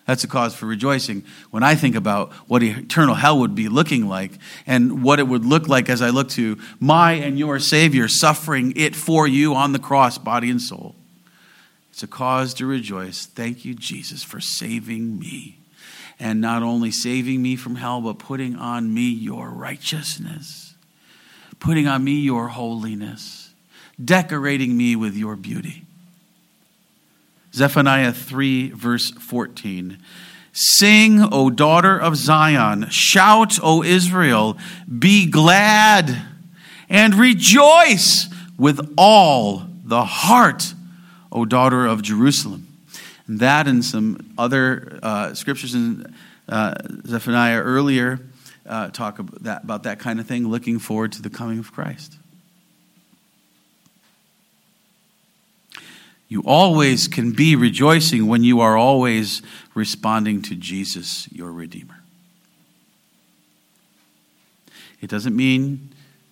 [0.05, 4.07] That's a cause for rejoicing when I think about what eternal hell would be looking
[4.07, 4.31] like
[4.65, 8.73] and what it would look like as I look to my and your Savior suffering
[8.75, 10.95] it for you on the cross, body and soul.
[11.99, 13.25] It's a cause to rejoice.
[13.25, 15.57] Thank you, Jesus, for saving me.
[16.17, 20.75] And not only saving me from hell, but putting on me your righteousness,
[21.59, 23.49] putting on me your holiness,
[24.01, 25.83] decorating me with your beauty.
[27.53, 29.97] Zephaniah 3, verse 14.
[30.53, 32.87] Sing, O daughter of Zion.
[32.89, 34.57] Shout, O Israel.
[34.87, 36.17] Be glad
[36.87, 40.75] and rejoice with all the heart,
[41.31, 42.67] O daughter of Jerusalem.
[43.27, 46.13] And that and some other uh, scriptures in
[46.47, 46.73] uh,
[47.05, 48.19] Zephaniah earlier
[48.65, 51.71] uh, talk about that, about that kind of thing, looking forward to the coming of
[51.71, 52.15] Christ.
[56.27, 59.41] You always can be rejoicing when you are always
[59.73, 62.03] responding to Jesus, your Redeemer.
[65.01, 65.89] It doesn't mean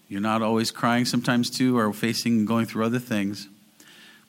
[0.07, 3.47] you're not always crying sometimes too or facing going through other things.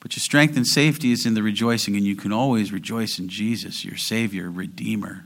[0.00, 3.28] But your strength and safety is in the rejoicing, and you can always rejoice in
[3.28, 5.24] Jesus, your Savior, Redeemer,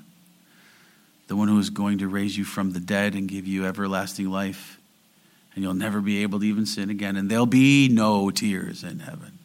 [1.28, 4.30] the one who is going to raise you from the dead and give you everlasting
[4.30, 4.78] life.
[5.54, 9.00] And you'll never be able to even sin again, and there'll be no tears in
[9.00, 9.38] heaven.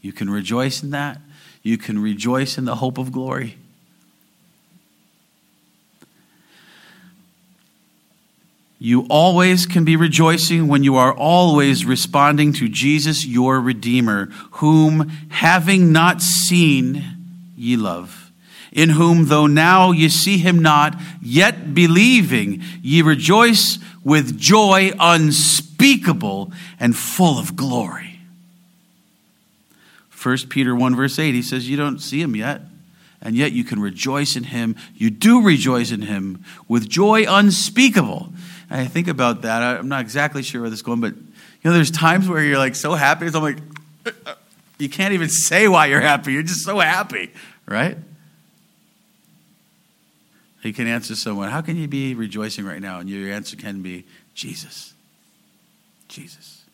[0.00, 1.20] You can rejoice in that.
[1.62, 3.58] You can rejoice in the hope of glory.
[8.80, 15.08] You always can be rejoicing when you are always responding to Jesus, your Redeemer, whom,
[15.28, 17.04] having not seen,
[17.56, 18.32] ye love.
[18.72, 26.50] In whom, though now ye see him not, yet believing, ye rejoice with joy unspeakable
[26.80, 28.10] and full of glory
[30.22, 32.60] 1 Peter 1, verse 8, he says, You don't see him yet,
[33.22, 34.76] and yet you can rejoice in him.
[34.94, 38.32] You do rejoice in him with joy unspeakable.
[38.70, 39.62] I think about that.
[39.62, 41.24] I'm not exactly sure where this is going, but you
[41.64, 43.26] know, there's times where you're like so happy.
[43.26, 43.58] I'm like,
[44.06, 44.34] uh,
[44.78, 46.32] you can't even say why you're happy.
[46.32, 47.30] You're just so happy,
[47.66, 47.98] right?
[50.62, 53.00] You can answer someone, How can you be rejoicing right now?
[53.00, 54.04] And your answer can be,
[54.34, 54.94] Jesus.
[56.08, 56.64] Jesus.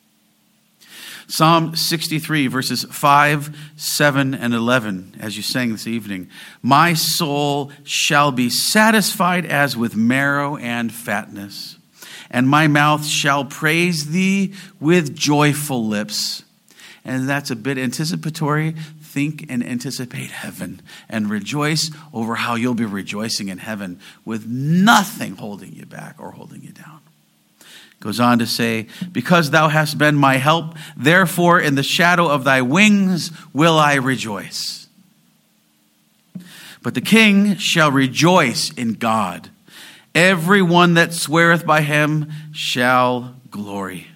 [1.28, 6.28] Psalm 63, verses 5, 7, and 11, as you sang this evening.
[6.62, 11.75] My soul shall be satisfied as with marrow and fatness,
[12.30, 16.42] and my mouth shall praise thee with joyful lips.
[17.04, 18.72] And that's a bit anticipatory.
[19.00, 25.36] Think and anticipate heaven and rejoice over how you'll be rejoicing in heaven with nothing
[25.36, 27.00] holding you back or holding you down.
[28.00, 32.44] Goes on to say, Because thou hast been my help, therefore in the shadow of
[32.44, 34.86] thy wings will I rejoice.
[36.82, 39.50] But the king shall rejoice in God.
[40.16, 44.06] Every one that sweareth by him shall glory.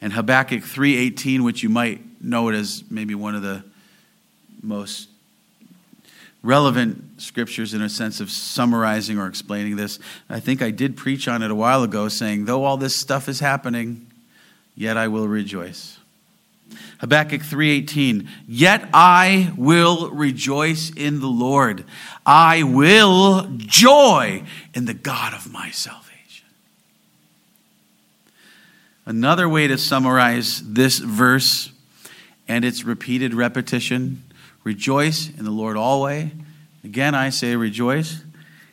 [0.00, 3.64] And Habakkuk 3:18, which you might know it as maybe one of the
[4.62, 5.10] most
[6.42, 9.98] relevant scriptures in a sense of summarizing or explaining this.
[10.30, 13.28] I think I did preach on it a while ago, saying, Though all this stuff
[13.28, 14.06] is happening,
[14.74, 15.95] yet I will rejoice.
[16.98, 21.84] Habakkuk 3:18 Yet I will rejoice in the Lord
[22.24, 26.46] I will joy in the God of my salvation
[29.04, 31.70] Another way to summarize this verse
[32.48, 34.22] and its repeated repetition
[34.66, 36.32] Rejoice in the Lord always.
[36.82, 38.24] Again, I say rejoice.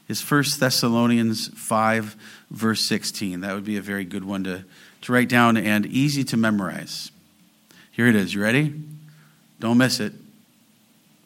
[0.08, 2.16] Is 1 Thessalonians 5,
[2.50, 3.42] verse 16.
[3.42, 4.66] That would be a very good one to,
[5.02, 7.12] to write down and easy to memorize.
[7.94, 8.34] Here it is.
[8.34, 8.74] You ready?
[9.60, 10.14] Don't miss it.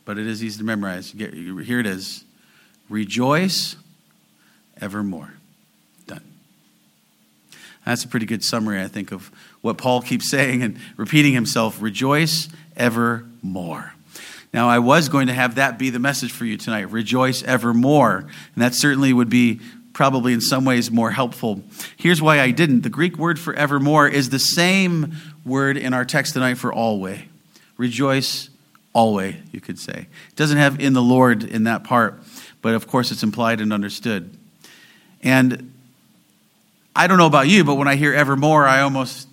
[0.03, 1.11] But it is easy to memorize.
[1.11, 2.25] Here it is.
[2.89, 3.77] Rejoice
[4.79, 5.33] evermore.
[6.05, 6.23] Done.
[7.85, 11.81] That's a pretty good summary, I think, of what Paul keeps saying and repeating himself.
[11.81, 13.93] Rejoice evermore.
[14.53, 18.17] Now, I was going to have that be the message for you tonight rejoice evermore.
[18.55, 19.61] And that certainly would be
[19.97, 21.59] probably in some ways more helpful.
[21.95, 22.81] Here's why I didn't.
[22.81, 27.21] The Greek word for evermore is the same word in our text tonight for always.
[27.77, 28.51] Rejoice
[28.93, 30.05] always, you could say.
[30.29, 32.21] It doesn't have in the Lord in that part,
[32.61, 34.37] but of course it's implied and understood.
[35.23, 35.73] And
[36.95, 39.27] I don't know about you, but when I hear evermore, I almost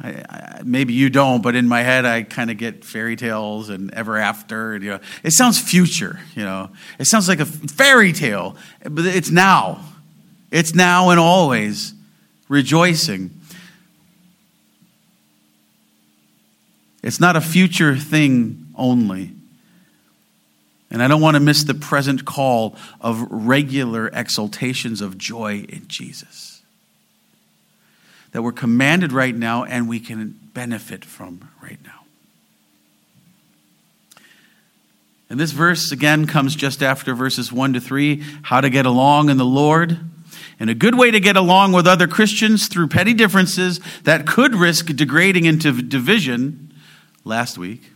[0.00, 3.68] I, I, maybe you don't, but in my head, I kind of get fairy tales
[3.68, 4.74] and ever after.
[4.74, 6.20] And, you know, it sounds future.
[6.34, 9.80] You know, it sounds like a fairy tale, but it's now.
[10.50, 11.94] It's now and always
[12.48, 13.30] rejoicing.
[17.02, 19.32] It's not a future thing only.
[20.90, 25.88] And I don't want to miss the present call of regular exaltations of joy in
[25.88, 26.53] Jesus
[28.34, 32.00] that we're commanded right now and we can benefit from right now.
[35.30, 39.30] And this verse again comes just after verses 1 to 3 how to get along
[39.30, 40.00] in the Lord.
[40.58, 44.56] And a good way to get along with other Christians through petty differences that could
[44.56, 46.74] risk degrading into division
[47.24, 47.92] last week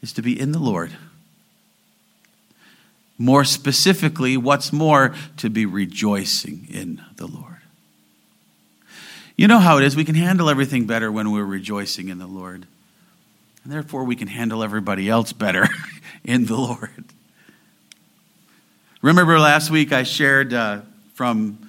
[0.00, 0.92] is to be in the Lord.
[3.18, 7.53] More specifically, what's more, to be rejoicing in the Lord.
[9.36, 9.96] You know how it is.
[9.96, 12.66] We can handle everything better when we're rejoicing in the Lord.
[13.64, 15.68] And therefore, we can handle everybody else better
[16.24, 17.04] in the Lord.
[19.02, 20.82] Remember last week I shared uh,
[21.14, 21.68] from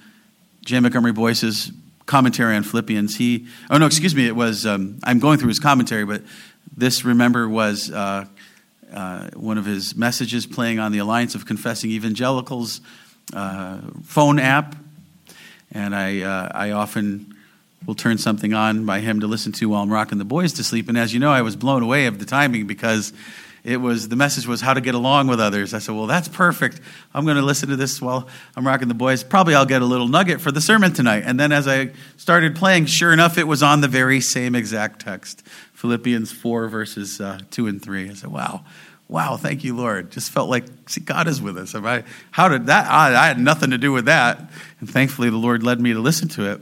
[0.64, 0.78] J.
[0.78, 1.72] Montgomery Boice's
[2.06, 3.16] commentary on Philippians.
[3.16, 6.22] He, oh no, excuse me, it was, um, I'm going through his commentary, but
[6.76, 8.26] this, remember, was uh,
[8.92, 12.80] uh, one of his messages playing on the Alliance of Confessing Evangelicals
[13.34, 14.76] uh, phone app.
[15.72, 17.35] And I, uh, I often
[17.86, 20.64] will turn something on by him to listen to while I'm rocking the boys to
[20.64, 20.88] sleep.
[20.88, 23.12] And as you know, I was blown away of the timing because
[23.66, 25.74] it was the message was how to get along with others.
[25.74, 26.80] I said, "Well, that's perfect.
[27.12, 29.24] I'm going to listen to this while I'm rocking the boys.
[29.24, 32.54] Probably I'll get a little nugget for the sermon tonight." And then as I started
[32.54, 37.40] playing, sure enough, it was on the very same exact text, Philippians 4 verses uh,
[37.50, 38.10] 2 and 3.
[38.10, 38.64] I said, "Wow."
[39.08, 40.10] Wow, thank you, Lord.
[40.10, 41.74] Just felt like, see, God is with us.
[42.32, 42.90] How did that?
[42.90, 44.50] I, I had nothing to do with that.
[44.80, 46.60] And thankfully, the Lord led me to listen to it.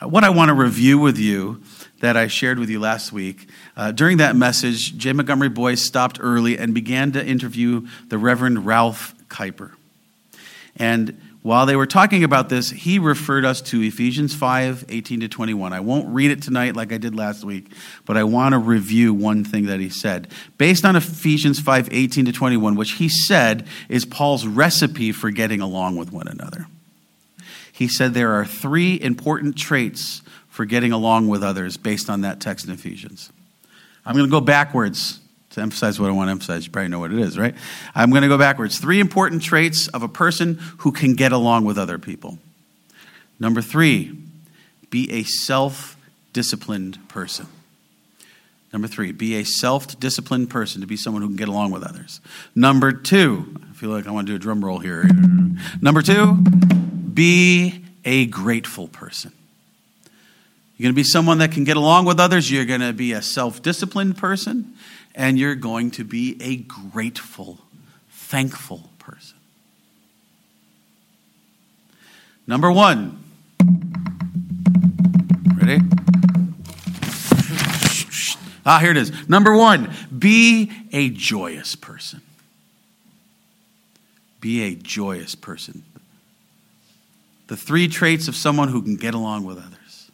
[0.00, 1.62] What I want to review with you
[2.00, 3.48] that I shared with you last week.
[3.76, 5.12] Uh, during that message, J.
[5.14, 9.72] Montgomery Boice stopped early and began to interview the Reverend Ralph Keiper.
[10.76, 15.28] And while they were talking about this, he referred us to Ephesians 5 18 to
[15.28, 15.72] 21.
[15.72, 17.70] I won't read it tonight like I did last week,
[18.04, 20.28] but I want to review one thing that he said.
[20.58, 25.60] Based on Ephesians 5 18 to 21, which he said is Paul's recipe for getting
[25.60, 26.66] along with one another
[27.76, 32.40] he said there are three important traits for getting along with others based on that
[32.40, 33.30] text in Ephesians.
[34.06, 36.64] I'm going to go backwards to emphasize what I want to emphasize.
[36.64, 37.54] You probably know what it is, right?
[37.94, 38.78] I'm going to go backwards.
[38.78, 42.38] Three important traits of a person who can get along with other people.
[43.38, 44.18] Number three,
[44.88, 45.98] be a self
[46.32, 47.46] disciplined person.
[48.72, 51.82] Number three, be a self disciplined person to be someone who can get along with
[51.82, 52.22] others.
[52.54, 55.04] Number two, I feel like I want to do a drum roll here.
[55.82, 56.42] Number two,
[57.16, 59.32] be a grateful person.
[60.76, 62.50] You're going to be someone that can get along with others.
[62.50, 64.74] You're going to be a self disciplined person.
[65.14, 67.58] And you're going to be a grateful,
[68.10, 69.38] thankful person.
[72.46, 73.24] Number one.
[75.58, 75.80] Ready?
[78.66, 79.28] Ah, here it is.
[79.28, 82.20] Number one, be a joyous person.
[84.40, 85.82] Be a joyous person
[87.48, 90.10] the three traits of someone who can get along with others.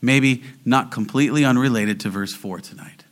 [0.00, 3.04] Maybe not completely unrelated to verse 4 tonight.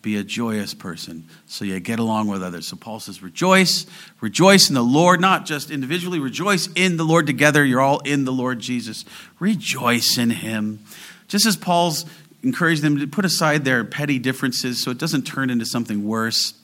[0.00, 2.68] Be a joyous person so you get along with others.
[2.68, 3.86] So Paul says, rejoice,
[4.20, 7.64] rejoice in the Lord, not just individually, rejoice in the Lord together.
[7.64, 9.04] You're all in the Lord Jesus.
[9.40, 10.84] Rejoice in him.
[11.26, 12.06] Just as Paul's
[12.44, 16.54] encouraged them to put aside their petty differences so it doesn't turn into something worse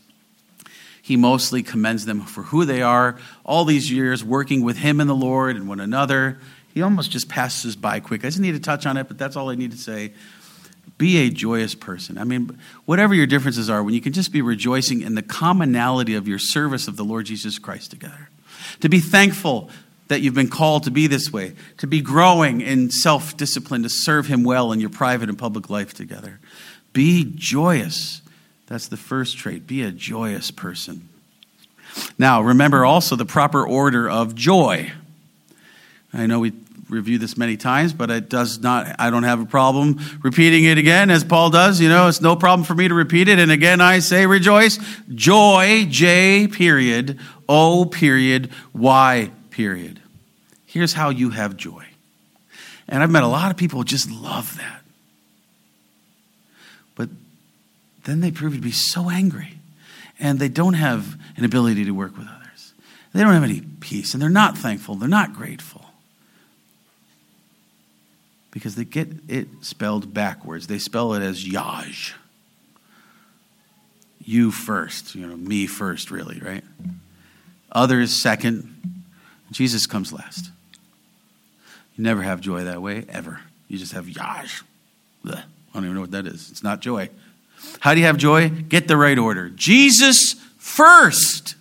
[1.04, 5.10] he mostly commends them for who they are, all these years working with him and
[5.10, 6.38] the Lord and one another.
[6.72, 8.24] He almost just passes by quick.
[8.24, 10.14] I just need to touch on it, but that's all I need to say.
[10.96, 12.16] Be a joyous person.
[12.16, 16.14] I mean, whatever your differences are, when you can just be rejoicing in the commonality
[16.14, 18.30] of your service of the Lord Jesus Christ together.
[18.80, 19.68] To be thankful
[20.08, 23.90] that you've been called to be this way, to be growing in self discipline, to
[23.90, 26.40] serve Him well in your private and public life together.
[26.94, 28.22] Be joyous
[28.74, 29.68] that's the first trait.
[29.68, 31.08] Be a joyous person.
[32.18, 34.90] Now, remember also the proper order of joy.
[36.12, 36.50] I know we
[36.88, 40.76] review this many times, but it does not, I don't have a problem repeating it
[40.76, 41.80] again as Paul does.
[41.80, 43.38] You know, it's no problem for me to repeat it.
[43.38, 44.80] And again, I say rejoice.
[45.14, 50.00] Joy, J period, O period, Y period.
[50.66, 51.86] Here's how you have joy.
[52.88, 54.80] And I've met a lot of people who just love that.
[58.04, 59.58] Then they prove to be so angry
[60.18, 62.72] and they don't have an ability to work with others.
[63.12, 65.84] They don't have any peace and they're not thankful, they're not grateful.
[68.54, 70.68] because they get it spelled backwards.
[70.68, 72.12] They spell it as Yaj.
[74.24, 76.62] You first, you know, me first, really, right?
[77.72, 79.02] Others second.
[79.50, 80.50] Jesus comes last.
[81.96, 83.40] You never have joy that way, ever.
[83.66, 84.62] You just have Yaj.
[85.24, 85.36] Blech.
[85.36, 86.48] I don't even know what that is.
[86.52, 87.10] It's not joy.
[87.80, 88.48] How do you have joy?
[88.48, 89.50] Get the right order.
[89.50, 91.54] Jesus first.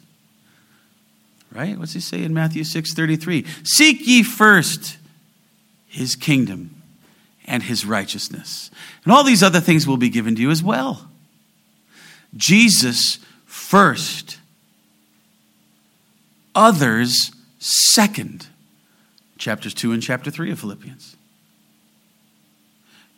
[1.51, 1.77] Right?
[1.77, 3.45] What's he say in Matthew 6:33?
[3.63, 4.97] Seek ye first
[5.87, 6.81] his kingdom
[7.45, 8.71] and his righteousness.
[9.03, 11.09] And all these other things will be given to you as well.
[12.35, 14.39] Jesus first,
[16.55, 18.47] others second.
[19.37, 21.15] Chapters 2 and chapter 3 of Philippians.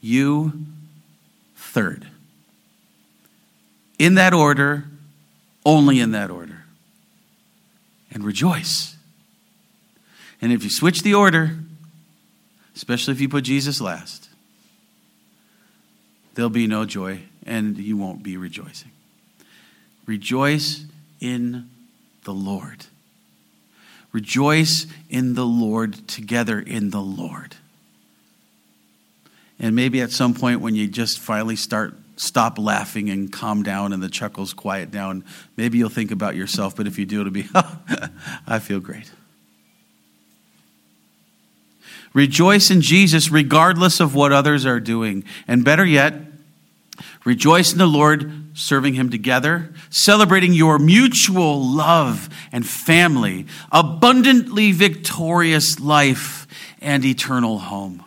[0.01, 0.65] You
[1.55, 2.07] third.
[3.97, 4.85] In that order,
[5.65, 6.63] only in that order.
[8.11, 8.95] And rejoice.
[10.41, 11.57] And if you switch the order,
[12.75, 14.29] especially if you put Jesus last,
[16.33, 18.91] there'll be no joy and you won't be rejoicing.
[20.05, 20.85] Rejoice
[21.19, 21.69] in
[22.25, 22.85] the Lord.
[24.11, 27.55] Rejoice in the Lord together in the Lord.
[29.59, 33.93] And maybe at some point when you just finally start stop laughing and calm down
[33.93, 35.23] and the chuckles quiet down,
[35.57, 37.47] maybe you'll think about yourself, but if you do it'll be
[38.47, 39.11] I feel great.
[42.15, 45.25] Rejoice in Jesus regardless of what others are doing.
[45.49, 46.13] And better yet,
[47.25, 55.81] rejoice in the Lord, serving Him together, celebrating your mutual love and family, abundantly victorious
[55.81, 56.47] life,
[56.79, 58.04] and eternal home.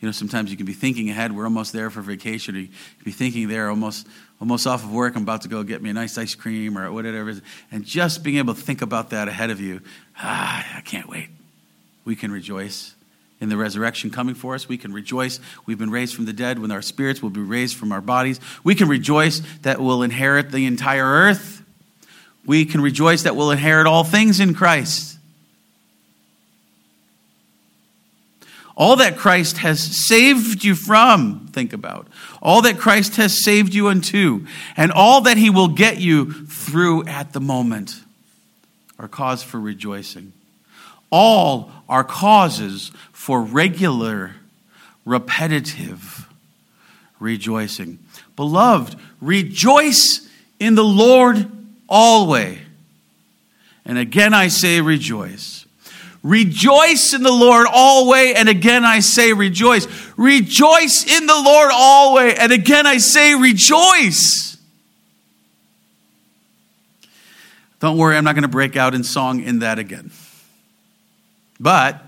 [0.00, 1.32] You know, sometimes you can be thinking ahead.
[1.32, 2.54] We're almost there for vacation.
[2.54, 4.06] Or you can be thinking there almost,
[4.40, 5.16] almost off of work.
[5.16, 7.34] I'm about to go get me a nice ice cream or whatever.
[7.72, 9.80] And just being able to think about that ahead of you,
[10.18, 11.30] ah, I can't wait.
[12.04, 12.94] We can rejoice
[13.40, 14.68] in the resurrection coming for us.
[14.68, 15.40] We can rejoice.
[15.64, 18.38] We've been raised from the dead when our spirits will be raised from our bodies.
[18.64, 21.62] We can rejoice that we'll inherit the entire earth.
[22.44, 25.15] We can rejoice that we'll inherit all things in Christ.
[28.76, 32.08] All that Christ has saved you from, think about.
[32.42, 34.46] All that Christ has saved you unto,
[34.76, 38.02] and all that he will get you through at the moment
[38.98, 40.32] are cause for rejoicing.
[41.10, 44.36] All are causes for regular,
[45.04, 46.28] repetitive
[47.18, 47.98] rejoicing.
[48.34, 50.28] Beloved, rejoice
[50.60, 51.50] in the Lord
[51.88, 52.58] always.
[53.84, 55.65] And again I say rejoice.
[56.26, 59.86] Rejoice in the Lord always, and again I say rejoice.
[60.16, 64.56] Rejoice in the Lord always, and again I say rejoice.
[67.78, 70.10] Don't worry, I'm not going to break out in song in that again.
[71.60, 72.02] But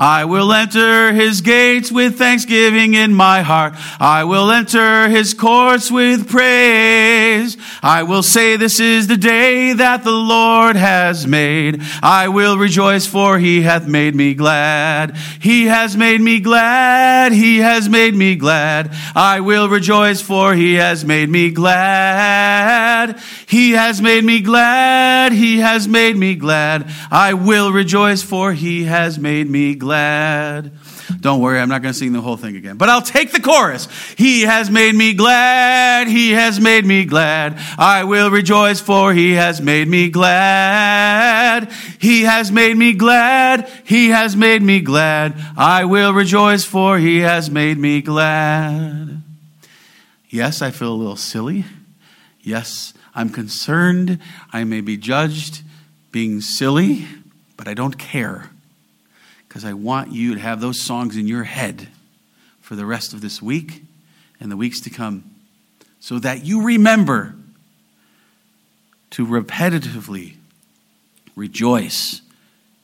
[0.00, 3.74] I will enter his gates with thanksgiving in my heart.
[3.98, 7.56] I will enter his courts with praise.
[7.82, 11.82] I will say this is the day that the Lord has made.
[12.00, 15.16] I will rejoice for he hath made me glad.
[15.40, 17.32] He has made me glad.
[17.32, 18.94] He has made me glad.
[19.16, 23.18] I will rejoice for he has made me glad.
[23.48, 25.32] He has made me glad.
[25.32, 26.88] He has made me glad.
[27.10, 30.70] I will rejoice for he has made me glad glad.
[31.18, 33.40] Don't worry, I'm not going to sing the whole thing again, but I'll take the
[33.40, 33.88] chorus.
[34.18, 36.08] He has made me glad.
[36.08, 37.58] He has made me glad.
[37.78, 41.72] I will rejoice for he has made me glad.
[41.98, 43.66] He has made me glad.
[43.84, 45.42] He has made me glad.
[45.56, 49.22] I will rejoice for he has made me glad.
[50.28, 51.64] Yes, I feel a little silly.
[52.42, 54.18] Yes, I'm concerned.
[54.52, 55.62] I may be judged
[56.12, 57.06] being silly,
[57.56, 58.50] but I don't care
[59.48, 61.88] because I want you to have those songs in your head
[62.60, 63.82] for the rest of this week
[64.40, 65.24] and the weeks to come
[66.00, 67.34] so that you remember
[69.10, 70.34] to repetitively
[71.34, 72.20] rejoice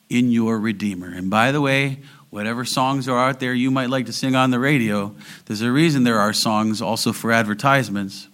[0.08, 1.08] in your Redeemer.
[1.08, 1.98] And by the way,
[2.30, 5.14] whatever songs are out there you might like to sing on the radio,
[5.46, 8.28] there's a reason there are songs also for advertisements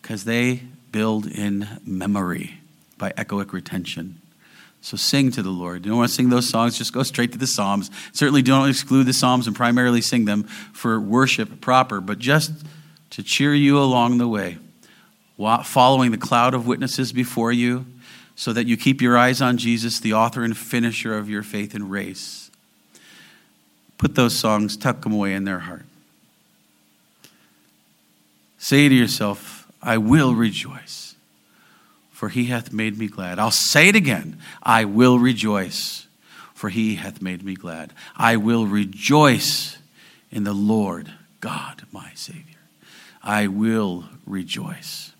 [0.00, 2.60] because they build in memory
[2.98, 4.20] by echoic retention.
[4.86, 5.84] So sing to the Lord.
[5.84, 7.90] You don't want to sing those songs, just go straight to the Psalms.
[8.12, 12.52] Certainly don't exclude the Psalms and primarily sing them for worship proper, but just
[13.10, 14.58] to cheer you along the way,
[15.64, 17.84] following the cloud of witnesses before you,
[18.36, 21.74] so that you keep your eyes on Jesus, the author and finisher of your faith
[21.74, 22.52] and race.
[23.98, 25.84] Put those songs, tuck them away in their heart.
[28.56, 31.15] Say to yourself, I will rejoice
[32.16, 33.38] for he hath made me glad.
[33.38, 36.06] I'll say it again I will rejoice,
[36.54, 37.92] for he hath made me glad.
[38.16, 39.76] I will rejoice
[40.30, 41.12] in the Lord
[41.42, 42.56] God, my Savior.
[43.22, 45.12] I will rejoice.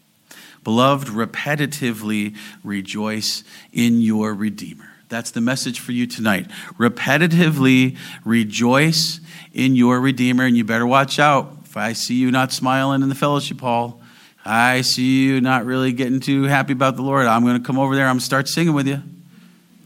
[0.64, 2.34] Beloved, repetitively
[2.64, 3.44] rejoice
[3.74, 4.88] in your Redeemer.
[5.11, 6.49] That's the message for you tonight.
[6.78, 9.20] Repetitively rejoice
[9.53, 11.59] in your Redeemer, and you better watch out.
[11.66, 14.01] If I see you not smiling in the fellowship hall,
[14.47, 17.78] I see you not really getting too happy about the Lord, I'm going to come
[17.78, 18.07] over there.
[18.07, 19.03] I'm going to start singing with you.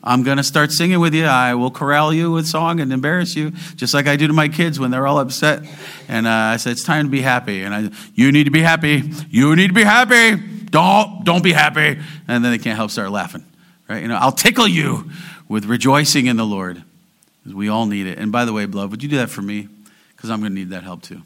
[0.03, 1.25] I'm going to start singing with you.
[1.25, 4.49] I will corral you with song and embarrass you, just like I do to my
[4.49, 5.63] kids when they're all upset.
[6.09, 7.63] And uh, I said, it's time to be happy.
[7.63, 9.03] And I, you need to be happy.
[9.31, 10.37] You need to be happy.
[10.71, 12.01] Don't, don't be happy.
[12.29, 13.45] And then they can't help start laughing.
[13.89, 14.03] Right?
[14.03, 15.11] You know, I'll tickle you
[15.49, 16.83] with rejoicing in the Lord.
[17.47, 18.19] We all need it.
[18.19, 19.69] And by the way, beloved, would you do that for me?
[20.17, 21.23] Because I'm going to need that help too.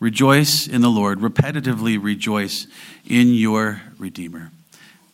[0.00, 1.20] Rejoice in the Lord.
[1.20, 2.66] Repetitively rejoice
[3.06, 4.50] in your Redeemer.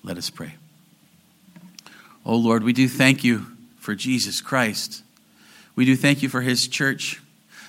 [0.03, 0.55] Let us pray.
[2.24, 3.47] Oh Lord, we do thank you
[3.78, 5.03] for Jesus Christ.
[5.76, 7.20] We do thank you for his church.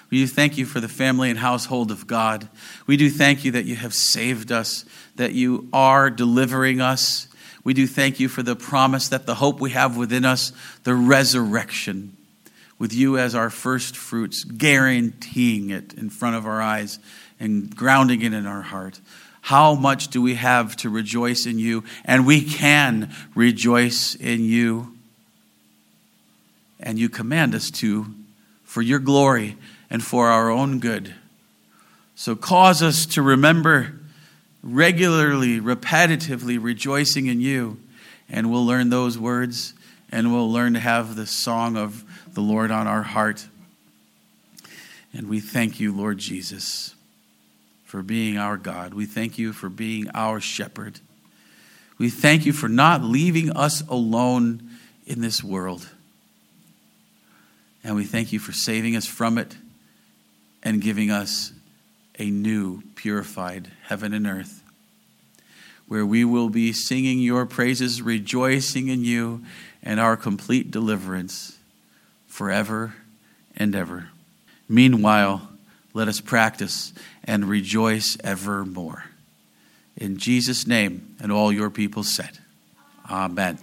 [0.09, 2.49] We do thank you for the family and household of God.
[2.85, 4.83] We do thank you that you have saved us,
[5.15, 7.27] that you are delivering us,
[7.63, 10.51] we do thank you for the promise that the hope we have within us,
[10.83, 12.15] the resurrection,
[12.81, 16.97] with you as our first fruits, guaranteeing it in front of our eyes
[17.39, 18.99] and grounding it in our heart.
[19.41, 21.83] How much do we have to rejoice in you?
[22.05, 24.97] And we can rejoice in you.
[26.79, 28.07] And you command us to
[28.63, 29.57] for your glory
[29.91, 31.13] and for our own good.
[32.15, 33.99] So cause us to remember
[34.63, 37.77] regularly, repetitively rejoicing in you.
[38.27, 39.75] And we'll learn those words
[40.11, 43.47] and we'll learn to have the song of the Lord on our heart.
[45.13, 46.95] And we thank you, Lord Jesus,
[47.83, 48.93] for being our God.
[48.93, 50.99] We thank you for being our shepherd.
[51.97, 54.69] We thank you for not leaving us alone
[55.05, 55.89] in this world.
[57.83, 59.55] And we thank you for saving us from it
[60.63, 61.51] and giving us
[62.19, 64.63] a new, purified heaven and earth,
[65.87, 69.43] where we will be singing your praises, rejoicing in you
[69.83, 71.57] and our complete deliverance
[72.31, 72.95] forever
[73.57, 74.07] and ever.
[74.69, 75.49] Meanwhile,
[75.93, 76.93] let us practice
[77.25, 79.03] and rejoice evermore.
[79.97, 82.39] In Jesus' name, and all your people said,
[83.09, 83.59] Amen.